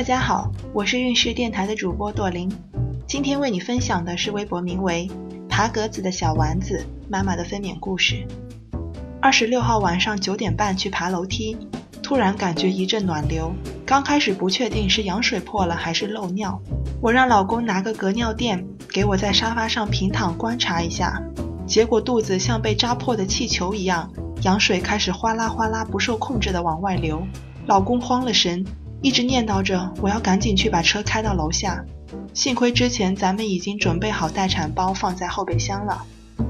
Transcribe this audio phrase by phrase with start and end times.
[0.00, 2.50] 大家好，我是运势电台的主播朵琳，
[3.06, 5.06] 今天为你分享的是微博名为
[5.46, 8.26] “爬格子的小丸子妈妈的分娩故事”。
[9.20, 11.54] 二十六号晚上九点半去爬楼梯，
[12.02, 13.52] 突然感觉一阵暖流，
[13.84, 16.58] 刚开始不确定是羊水破了还是漏尿，
[17.02, 21.22] 我让老公拿个隔尿垫给我在沙发上平躺观察一下，
[21.66, 24.10] 结果肚子像被扎破的气球一样，
[24.44, 27.22] 羊水开始哗啦哗啦不受控制的往外流，
[27.66, 28.64] 老公慌了神。
[29.02, 31.82] 一直念叨着我要赶紧去把车开到楼下，
[32.34, 36.04] 幸亏之前咱们已经准备好待产包放在后备箱了，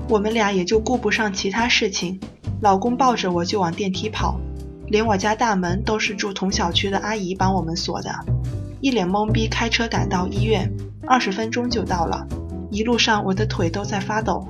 [0.09, 2.18] 我们俩也就顾不上其他事情。
[2.60, 4.40] 老公抱着我就往电梯跑，
[4.88, 8.12] 连我家大门都是住同小区的阿姨帮我们锁的，
[8.80, 10.68] 一脸懵逼开车赶到医院，
[11.06, 12.26] 二十分钟就到了，
[12.70, 14.46] 一路上我的腿都在发抖。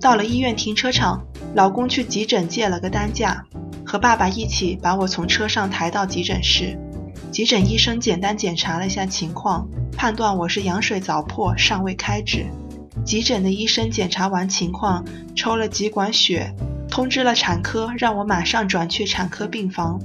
[0.00, 1.20] 到了医院停车场，
[1.54, 3.44] 老公去急诊借了个担架，
[3.84, 6.78] 和爸爸一起把我从车上抬到急诊室。
[7.30, 12.46] 急诊医生简单检查了一下情况，判断我是羊水早破，尚未开指。
[13.04, 15.04] 急诊的医生检查完情况，
[15.36, 16.52] 抽了几管血，
[16.88, 20.00] 通知了产科，让我马上转去产科病房。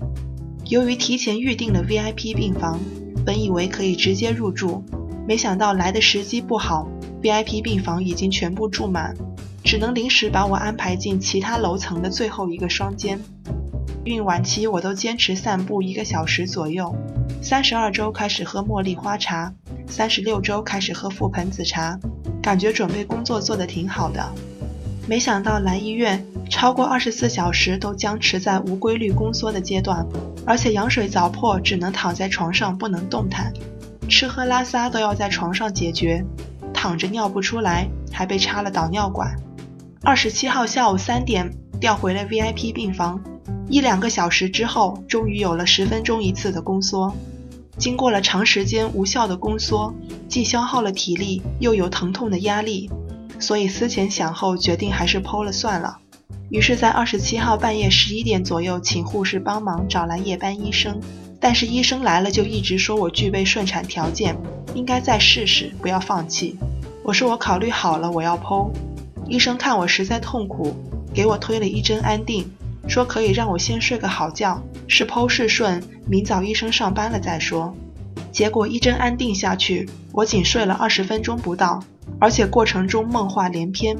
[0.66, 2.80] 由于提前预定了 VIP 病房，
[3.26, 4.84] 本以为可以直接入住，
[5.28, 6.88] 没想到来的时机不好
[7.24, 9.16] ，VIP 病房已经全部住满，
[9.64, 13.20] 只能临时把我安排进其他楼层的最后一个双间。
[14.06, 16.96] 孕晚期，我都坚持散步一个小时左右。
[17.42, 19.52] 三十二周开始喝茉莉花茶，
[19.88, 22.00] 三十六周开始喝覆盆子茶，
[22.40, 24.24] 感觉准备工作做得挺好的。
[25.08, 30.06] 没想到来医院超过二十四小时都僵持在无规律宫缩的阶段，
[30.46, 33.52] 而且羊水早破，只能躺在床上不能动弹，
[34.08, 36.24] 吃喝拉撒都要在床上解决，
[36.72, 39.36] 躺着尿不出来，还被插了导尿管。
[40.04, 43.20] 二十七号下午三点调回了 VIP 病房。
[43.68, 47.14] 一两个小时之后，终于有了十分钟一次的宫缩。
[47.78, 49.94] 经过了长时间无效的宫缩，
[50.30, 52.90] 既消耗了体力，又有疼痛的压力，
[53.40, 55.98] 所以思前想后，决定还是剖了算了。
[56.50, 61.00] 于是，在二十七号半夜十一点左右，请护士帮忙找来夜班医生。
[61.40, 64.38] 但是医生来了就一直说我具备顺产条件，
[64.74, 66.58] 应该再试试，不要放弃。
[67.04, 68.70] 我说我考虑好了，我要剖。
[69.28, 70.76] 医生看我实在痛苦，
[71.14, 72.50] 给我推了一针安定。
[72.88, 77.76] 说可以让我先睡个好觉，是剖是顺，明早医生上班了再说。
[78.32, 81.80] 结果一针安定下去，我仅睡了二十分钟不到，
[82.20, 83.98] 而且过程中梦话连篇。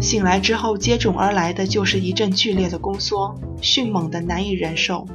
[0.00, 5.06] 醒来之后，接踵而来的就是一阵剧烈的宫缩，迅猛的难以忍受。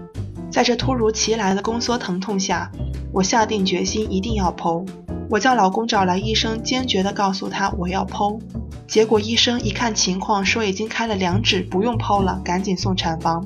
[0.50, 2.72] 在这突如其来的宫缩疼痛下，
[3.12, 4.88] 我下定决心一定要剖。
[5.30, 8.40] 我叫老公找来医生，坚决地告诉他我要剖。
[8.88, 13.46] 结果医生一看情况，说已经开了两指，不用剖了，赶紧送产房。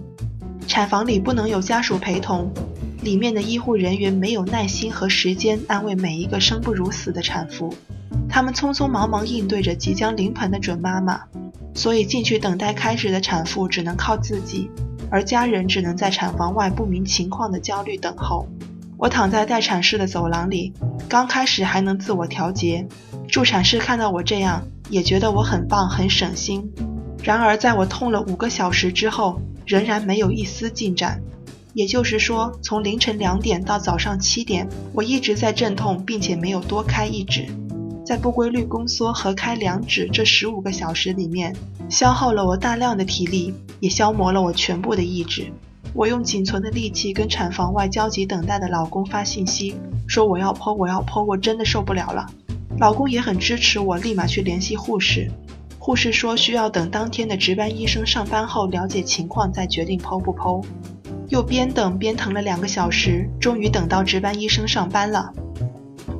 [0.67, 2.51] 产房里不能有家属陪同，
[3.01, 7.73] 里面的医护人员没有耐心和时间安慰每一个生不如死的产妇，
[8.29, 11.21] 他们匆匆忙忙应对着即将临盆的准妈妈，
[11.73, 14.69] 所以进去等待开指的产妇只能靠自己，
[15.09, 18.47] 而家人只能在产房外不明情况的焦虑等候。
[18.97, 20.73] 我躺在待产室的走廊里，
[21.07, 22.85] 刚开始还能自我调节。
[23.29, 26.71] 助产士看到我这样，也觉得我很棒，很省心。
[27.23, 31.21] 然而，在我痛了五个小时之后，仍然没有一丝进展。
[31.73, 37.45] 也就是说，从凌晨两点到早上七点，我一直在阵痛，并且没有多开一指。
[38.03, 41.55] 在不规律宫缩和开两指这十五个小时里面，
[41.87, 45.53] 消耗了我大量的体力，也消磨了我全部的意志。
[45.93, 49.75] 我用仅存的力气跟产房外焦急等待的老公发信息，
[50.07, 52.25] 说我要剖，我要剖，我真的受不了了。
[52.79, 55.29] 老公也很支持我，立马去联系护士。
[55.77, 60.63] 护士说需要等当天的值班医生上班后了解情况再决定剖不剖。
[61.27, 65.33] 又边等边疼了两个小时，终于等到值班医生上班了。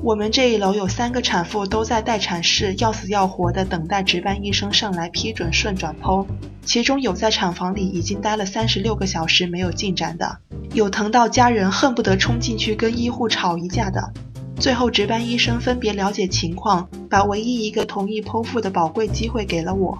[0.03, 6.25] 我们这一楼有三个产妇都在待产室，要死要活的等待值班医生上来批准顺转剖。
[6.65, 10.37] 其中有在产房里已经待了三十六个小时没有进展的，
[10.73, 14.13] 有疼到家人恨不得冲进去跟医护吵一架的。
[14.59, 19.97] 最后值班医生分别了解情况，把唯一一个同意剖腹的宝贵机会给了我。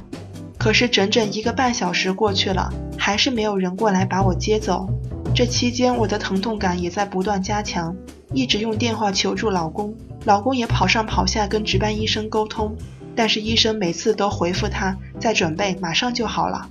[0.57, 4.85] 可是整整一个半小时过去了，还是没有人过来把我接走。
[5.33, 7.95] 这期间我的疼痛感也在不断加强。
[8.33, 9.95] 一直用电话求助老公，
[10.25, 12.75] 老公也跑上跑下跟值班医生沟通，
[13.15, 16.69] 但是医生每次都回复他在准备，马上就好了。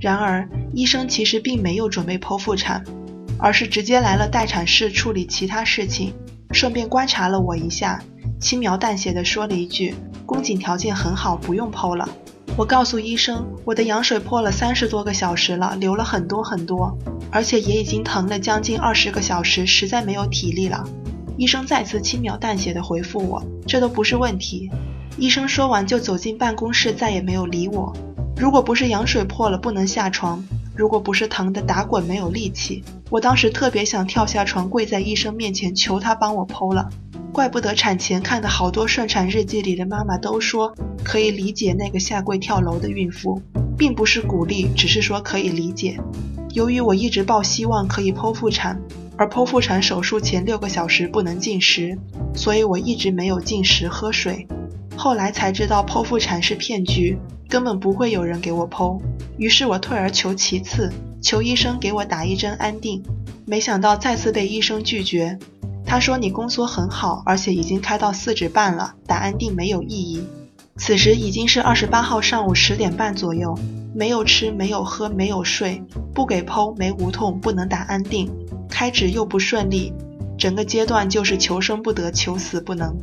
[0.00, 2.84] 然而医生其实并没有准备剖腹产，
[3.38, 6.12] 而是直接来了待产室处理其他事情，
[6.52, 8.02] 顺便观察了我一下，
[8.40, 12.08] 轻描淡写的说了一句：“宫颈条件很好，不用剖了。”
[12.56, 16.96] 我告诉医生，我的羊水破了三十多个小时了，流了很多很多，
[17.30, 20.82] 而且也已经疼了将近二十个小时，实在没有体力了。
[21.36, 24.68] 医生再次轻描淡写的回复我：“这都不是问题。”
[25.18, 27.94] 医生说完就走进办公室，再也没有理我。
[28.36, 30.44] 如果不是羊水破了不能下床，
[30.78, 36.88] 如果不是疼得打滚没有力气，我当时特别想跳下床跪在医生面前求他帮我剖了。
[37.32, 40.72] 怪不得产前看的好多顺产日记里的妈妈都说
[41.02, 43.42] 可以理解那个下跪跳楼的孕妇，
[43.76, 45.98] 并不是鼓励，只是说可以理解。
[46.54, 48.80] 由于我一直抱希望可以剖腹产，
[49.16, 51.98] 而剖腹产手术前六个小时不能进食，
[52.36, 54.46] 所以我一直没有进食喝水。
[54.96, 59.00] 后来才知道剖腹产是骗局，根本不会有人给我剖。
[59.36, 60.92] 于是我退而求其次，
[61.22, 63.02] 求医生给我打一针安定。
[63.46, 65.38] 没想到再次被医生拒绝。
[65.86, 70.22] 他说你宫缩很好，而且已经开到四指半了，打安定没有意义。
[70.76, 73.58] 此时已经是二十八号上午十点半左右，
[73.94, 75.82] 没有吃，没有喝，没有睡，
[76.14, 78.30] 不给剖，没无痛，不能打安定，
[78.68, 79.92] 开指又不顺利，
[80.36, 82.94] 整个阶段就是求生不得，求死不能。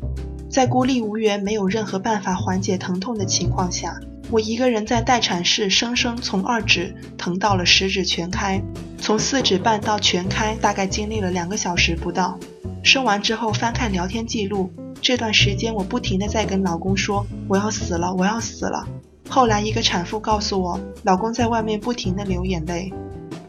[0.48, 4.00] 在孤立无援、没有任何办法缓解疼痛的情况下，
[4.36, 8.62] 我一个人在待产室，生生从二指疼到了十指全开，
[8.98, 12.38] 从四指半到全开，大概经历了两个小时不到。
[12.84, 14.70] 生完之后翻看聊天记录，
[15.02, 18.86] 这段时间我不停的在跟老公说我要死了，我要死了。
[19.30, 22.92] 后来一个产妇告诉我，老公在外面不停的流眼泪。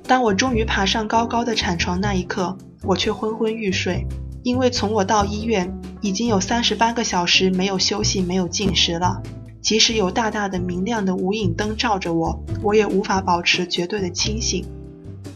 [0.04, 4.06] 当我终于爬上高高的产床那一刻，我却昏昏欲睡。
[4.44, 9.20] 因为从我到医院已经有三十八个小时没有休息、没有进食了，
[9.66, 14.64] 即使有大大的明亮的无影灯照着我，我也无法保持绝对的清醒。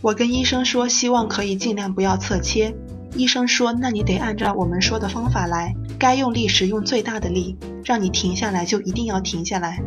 [0.00, 2.72] 我跟医生说，希望可以尽量不要侧切。
[3.16, 9.82] 医生说，那你得按照我们说的方法来，该用力时用最大的力，让你停下来就一定要停下来。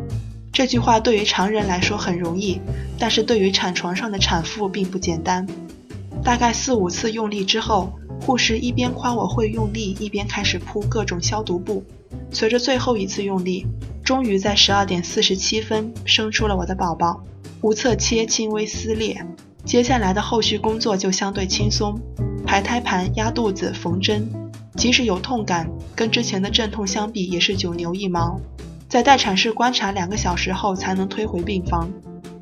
[0.51, 2.59] 这句话对于常人来说很容易，
[2.99, 5.47] 但是对于产床上的产妇并不简单。
[6.21, 7.93] 大概四五次用力之后。
[8.25, 11.83] 护士一边夸我会用力，一边开始铺各种消毒布。
[12.31, 13.65] 随着最后一次用力，
[14.03, 17.23] 终于在十二点四十七分生出了我的宝宝，
[17.61, 19.25] 无侧切，轻微撕裂。
[19.63, 21.97] 接下来的后续工作就相对轻松，
[22.45, 24.29] 排胎盘、压肚子、缝针，
[24.75, 28.37] 即使有痛感，跟之前的阵痛相比也是九牛一毛。
[28.89, 31.89] 在待产室观察两个小时后，才能推回病房。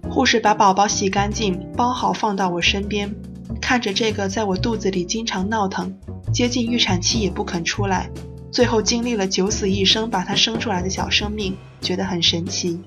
[0.10, 3.14] 护士把宝宝洗干净，包好放到我身边。
[3.62, 5.94] 看着这个在我肚子里经常闹腾、
[6.34, 8.10] 接近预产期也不肯出来，
[8.52, 12.80] 最后经历了九死一生把他生出来的小生命，觉得很神奇。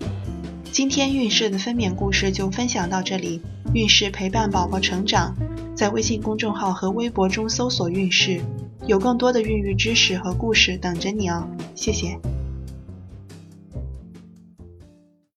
[0.70, 3.40] 今天运势的分娩故事就分享到这里，
[3.72, 5.34] 运势陪伴宝宝成长，
[5.74, 8.42] 在微信公众号和微博中搜索“运势”，
[8.86, 11.48] 有更多的孕育知识和故事等着你哦。
[11.74, 12.18] 谢谢。